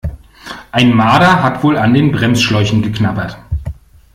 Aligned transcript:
Ein 0.71 0.95
Marder 0.95 1.43
hat 1.43 1.61
wohl 1.61 1.77
an 1.77 1.93
den 1.93 2.11
Bremsschläuchen 2.11 2.81
geknabbert. 2.81 3.37